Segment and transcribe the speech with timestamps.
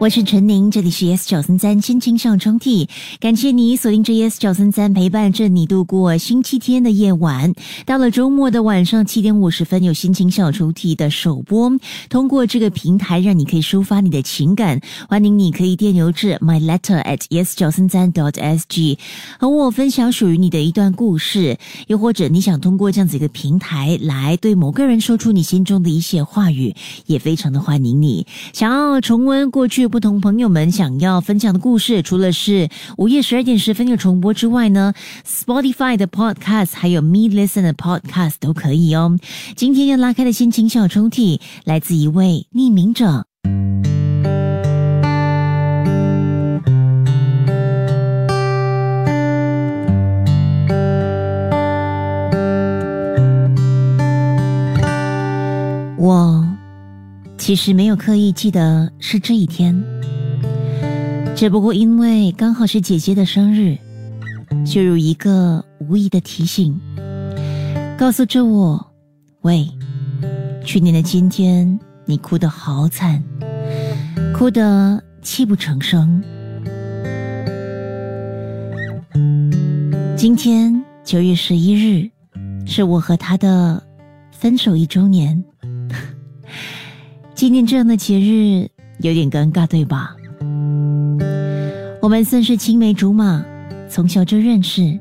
[0.00, 2.88] 我是陈宁，这里是 S 九三三心情上冲替，
[3.20, 7.52] 感谢你锁定这 S 九三三陪伴着你度过星期天的夜晚。
[7.84, 11.70] 到了周末的晚上七点五十分，有心情小抽屉的首播，
[12.08, 14.80] 通过这个平台让你可以抒发你的情感。
[15.06, 18.96] 欢迎你可以电邮至 my letter at s 九三三 dot sg
[19.38, 21.58] 和我分享属于你的一段故事，
[21.88, 26.74] 又或者你想通过这样子一个平台来对某个人说出你心中的一些话语，
[27.04, 28.26] 也非常的欢迎你。
[28.54, 29.89] 想要重温过去。
[29.90, 34.94] 不同朋友们想要分享的故事，除了是午夜十二点十分有重播之外呢
[35.26, 39.18] ，Spotify 的 Podcast 还有 Me Listen 的 Podcast 都可以哦。
[39.56, 43.29] 今天要拉开的心情小抽屉，来自一位匿名者。
[57.50, 59.74] 其实没有刻意记得是这一天，
[61.34, 63.76] 只不过因为刚好是姐姐的生日，
[64.64, 66.80] 就如一个无意的提醒，
[67.98, 68.92] 告诉着我
[69.42, 69.68] ：“喂，
[70.64, 73.20] 去年的今天你哭得好惨，
[74.32, 76.22] 哭得泣不成声。
[80.16, 82.08] 今天九月十一日，
[82.64, 83.82] 是我和他的
[84.30, 85.42] 分手一周年。”
[87.40, 90.14] 纪念这样的节日有点尴尬，对吧？
[92.02, 93.42] 我们算是青梅竹马，
[93.88, 95.00] 从小就认识，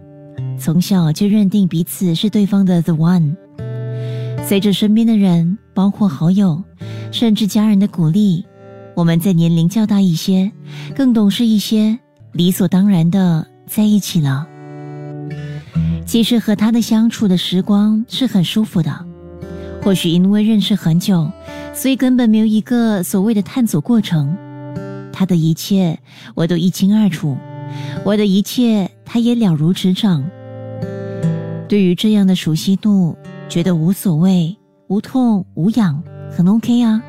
[0.58, 3.36] 从小就认定彼此是对方的 the one。
[4.46, 6.64] 随着身边的人，包括好友，
[7.12, 8.46] 甚至家人的鼓励，
[8.96, 10.50] 我们在年龄较大一些，
[10.96, 12.00] 更懂事一些，
[12.32, 14.48] 理所当然的在一起了。
[16.06, 19.06] 其实和他的相处的时光是很舒服的，
[19.84, 21.30] 或许因为认识很久。
[21.80, 24.36] 所以根本没有一个所谓的探索过程，
[25.14, 25.98] 他的一切
[26.36, 27.38] 我都一清二楚，
[28.04, 30.30] 我的一切他也了如指掌。
[31.70, 34.58] 对于这样的熟悉度，觉得无所谓，
[34.90, 37.02] 无痛无痒，很 OK 啊。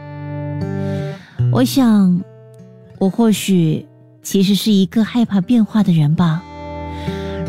[1.50, 2.22] 我想，
[3.00, 3.84] 我或许
[4.22, 6.44] 其实是一个害怕变化的人吧。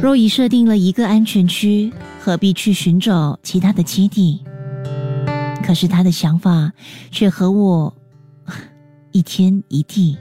[0.01, 4.41] 若已设定了一个安全区，何必去寻找其他的基地？
[5.63, 6.71] 可是他的想法
[7.11, 7.95] 却和我
[9.11, 10.17] 一天一地。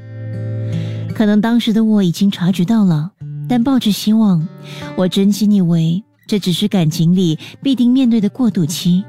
[1.15, 3.11] 可能当时的我已经察觉到了，
[3.49, 4.47] 但抱着希望，
[4.97, 9.05] 我真心以为这只是感情里必定面对的过渡期，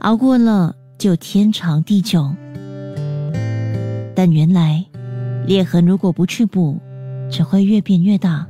[0.00, 2.34] 熬过了就天长地久。
[4.14, 4.84] 但原来
[5.46, 6.78] 裂痕如果不去补，
[7.30, 8.46] 只会越变越大，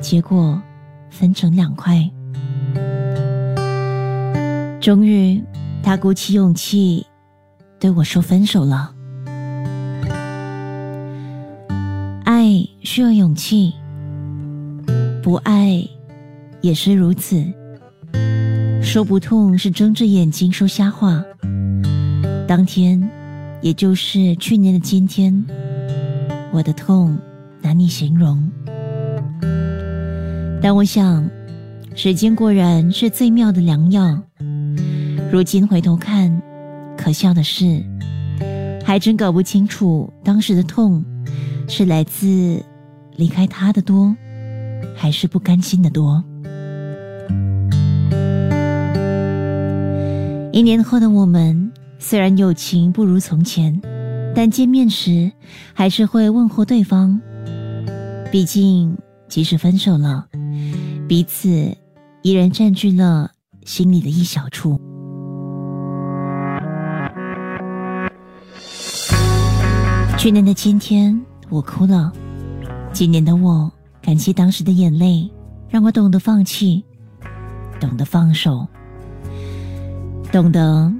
[0.00, 0.60] 结果
[1.10, 2.08] 分成两块。
[4.80, 5.42] 终于。
[5.82, 7.06] 他鼓起勇气
[7.80, 8.94] 对我说分手了。
[12.24, 12.44] 爱
[12.82, 13.72] 需要勇气，
[15.22, 15.82] 不爱
[16.60, 17.42] 也是如此。
[18.82, 21.22] 说不痛是睁着眼睛说瞎话。
[22.46, 23.08] 当天，
[23.60, 25.44] 也就是去年的今天，
[26.52, 27.18] 我的痛
[27.62, 28.50] 难以形容。
[30.60, 31.28] 但我想，
[31.94, 34.22] 时间果然是最妙的良药。
[35.30, 36.40] 如今回头看，
[36.96, 37.84] 可笑的是，
[38.82, 41.04] 还真搞不清楚当时的痛，
[41.68, 42.62] 是来自
[43.14, 44.16] 离开他的多，
[44.96, 46.24] 还是不甘心的多。
[50.50, 53.78] 一年后的我们，虽然友情不如从前，
[54.34, 55.30] 但见面时
[55.74, 57.20] 还是会问候对方。
[58.32, 58.96] 毕竟，
[59.28, 60.26] 即使分手了，
[61.06, 61.76] 彼此
[62.22, 63.30] 依然占据了
[63.66, 64.80] 心里的一小处。
[70.18, 72.12] 去年的今天，我哭了。
[72.92, 73.70] 今年的我，
[74.02, 75.30] 感谢当时的眼泪，
[75.70, 76.82] 让我懂得放弃，
[77.78, 78.66] 懂得放手，
[80.32, 80.92] 懂得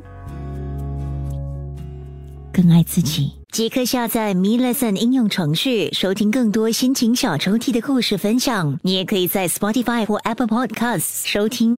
[2.52, 3.32] 更爱自己。
[3.50, 8.78] 即刻下载 Me Lesson 应用程序，收听更多心情小抽屉的故事分享。
[8.82, 11.76] 你也可以在 Spotify 或 Apple Podcasts 收听。